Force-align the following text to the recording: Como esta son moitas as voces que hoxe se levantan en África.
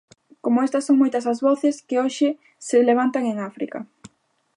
Como 0.43 0.57
esta 0.67 0.79
son 0.85 0.99
moitas 1.01 1.25
as 1.31 1.39
voces 1.47 1.75
que 1.87 1.99
hoxe 2.03 2.29
se 2.67 2.77
levantan 2.89 3.23
en 3.31 3.37
África. 3.49 3.79